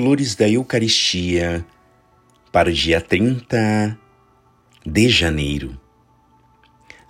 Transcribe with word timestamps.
flores 0.00 0.34
da 0.34 0.48
Eucaristia 0.48 1.62
para 2.50 2.70
o 2.70 2.72
dia 2.72 3.02
30 3.02 3.98
de 4.86 5.08
janeiro. 5.10 5.78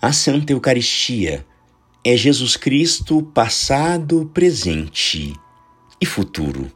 A 0.02 0.12
Santa 0.12 0.52
Eucaristia 0.52 1.46
é 2.04 2.16
Jesus 2.16 2.56
Cristo 2.56 3.22
passado, 3.22 4.28
presente 4.34 5.32
e 6.00 6.04
futuro. 6.04 6.68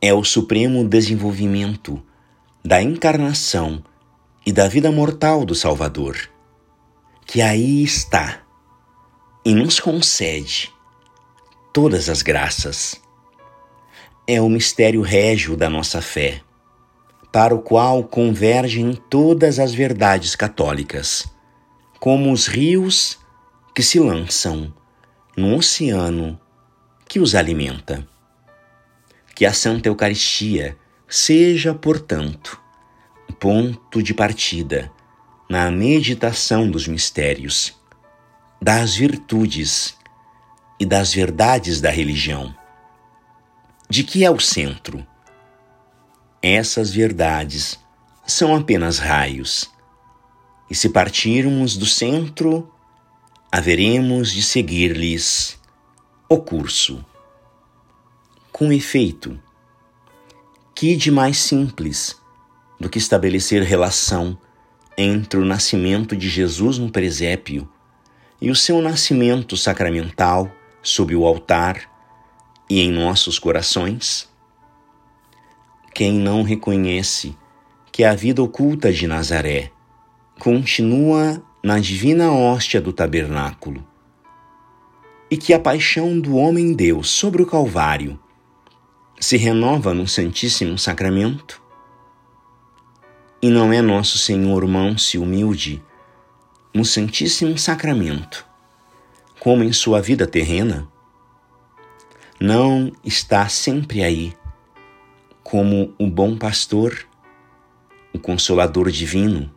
É 0.00 0.14
o 0.14 0.22
supremo 0.22 0.86
desenvolvimento 0.88 2.00
da 2.64 2.80
encarnação 2.80 3.82
e 4.46 4.52
da 4.52 4.68
vida 4.68 4.92
mortal 4.92 5.44
do 5.44 5.56
Salvador, 5.56 6.16
que 7.26 7.42
aí 7.42 7.82
está 7.82 8.44
e 9.44 9.56
nos 9.56 9.80
concede 9.80 10.72
todas 11.72 12.08
as 12.08 12.22
graças. 12.22 13.02
É 14.26 14.40
o 14.40 14.48
mistério 14.48 15.02
régio 15.02 15.54
da 15.54 15.68
nossa 15.68 16.00
fé, 16.00 16.40
para 17.30 17.54
o 17.54 17.58
qual 17.58 18.02
convergem 18.02 18.94
todas 19.10 19.58
as 19.58 19.74
verdades 19.74 20.34
católicas, 20.34 21.26
como 22.00 22.32
os 22.32 22.46
rios 22.46 23.18
que 23.74 23.82
se 23.82 24.00
lançam 24.00 24.72
no 25.36 25.54
oceano 25.54 26.40
que 27.06 27.20
os 27.20 27.34
alimenta. 27.34 28.08
Que 29.34 29.44
a 29.44 29.52
Santa 29.52 29.90
Eucaristia 29.90 30.74
seja, 31.06 31.74
portanto, 31.74 32.58
ponto 33.38 34.02
de 34.02 34.14
partida 34.14 34.90
na 35.50 35.70
meditação 35.70 36.70
dos 36.70 36.88
mistérios, 36.88 37.78
das 38.62 38.94
virtudes 38.94 39.94
e 40.80 40.86
das 40.86 41.12
verdades 41.12 41.78
da 41.78 41.90
religião. 41.90 42.63
De 43.94 44.02
que 44.02 44.24
é 44.24 44.28
o 44.28 44.40
centro? 44.40 45.06
Essas 46.42 46.90
verdades 46.90 47.78
são 48.26 48.52
apenas 48.52 48.98
raios, 48.98 49.70
e 50.68 50.74
se 50.74 50.88
partirmos 50.88 51.76
do 51.76 51.86
centro, 51.86 52.68
haveremos 53.52 54.32
de 54.32 54.42
seguir-lhes 54.42 55.56
o 56.28 56.38
curso. 56.38 57.04
Com 58.50 58.72
efeito, 58.72 59.40
que 60.74 60.96
de 60.96 61.12
mais 61.12 61.38
simples 61.38 62.20
do 62.80 62.90
que 62.90 62.98
estabelecer 62.98 63.62
relação 63.62 64.36
entre 64.98 65.38
o 65.38 65.44
nascimento 65.44 66.16
de 66.16 66.28
Jesus 66.28 66.78
no 66.78 66.90
presépio 66.90 67.70
e 68.40 68.50
o 68.50 68.56
seu 68.56 68.82
nascimento 68.82 69.56
sacramental 69.56 70.50
sob 70.82 71.14
o 71.14 71.24
altar 71.24 71.93
e 72.68 72.80
em 72.80 72.90
nossos 72.90 73.38
corações? 73.38 74.28
Quem 75.92 76.14
não 76.14 76.42
reconhece 76.42 77.36
que 77.92 78.02
a 78.02 78.14
vida 78.14 78.42
oculta 78.42 78.92
de 78.92 79.06
Nazaré 79.06 79.70
continua 80.38 81.42
na 81.62 81.78
divina 81.78 82.32
hóstia 82.32 82.80
do 82.80 82.92
tabernáculo, 82.92 83.86
e 85.30 85.36
que 85.36 85.54
a 85.54 85.58
paixão 85.58 86.18
do 86.18 86.36
homem-deus 86.36 87.08
sobre 87.08 87.42
o 87.42 87.46
Calvário 87.46 88.18
se 89.18 89.36
renova 89.36 89.94
no 89.94 90.06
Santíssimo 90.06 90.76
Sacramento? 90.76 91.62
E 93.40 93.48
não 93.48 93.72
é 93.72 93.80
nosso 93.80 94.18
Senhor 94.18 94.66
manso 94.66 95.16
e 95.16 95.18
humilde 95.18 95.82
no 96.74 96.84
Santíssimo 96.84 97.56
Sacramento, 97.56 98.46
como 99.38 99.62
em 99.62 99.72
sua 99.72 100.00
vida 100.00 100.26
terrena? 100.26 100.88
Não 102.46 102.92
está 103.02 103.48
sempre 103.48 104.04
aí, 104.04 104.36
como 105.42 105.94
o 105.98 106.06
bom 106.06 106.36
pastor, 106.36 107.08
o 108.12 108.18
consolador 108.18 108.90
divino, 108.90 109.50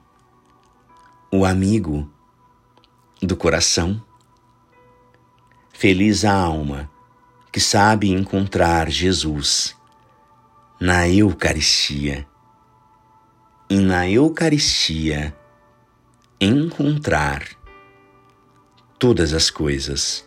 o 1.29 1.43
amigo 1.43 2.09
do 3.21 3.35
coração. 3.35 4.01
Feliz 5.73 6.23
a 6.23 6.33
alma 6.33 6.89
que 7.51 7.59
sabe 7.59 8.09
encontrar 8.09 8.89
Jesus 8.89 9.75
na 10.79 11.09
Eucaristia 11.09 12.25
e 13.69 13.79
na 13.79 14.09
Eucaristia 14.09 15.35
encontrar 16.39 17.49
todas 18.97 19.33
as 19.33 19.49
coisas. 19.49 20.26